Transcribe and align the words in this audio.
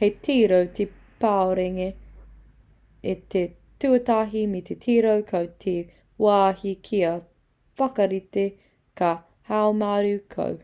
hei 0.00 0.08
tiro 0.26 0.56
ki 0.64 0.74
te 0.78 0.84
parurenga 1.24 1.86
i 3.14 3.14
te 3.36 3.42
tuatahi 3.84 4.42
me 4.52 4.60
tiro 4.84 5.14
koe 5.32 5.44
ki 5.48 5.56
te 5.66 5.76
wāhi 6.28 6.76
kia 6.90 7.14
whakarite 7.82 8.48
ka 9.02 9.14
haumaru 9.52 10.16
koe 10.36 10.56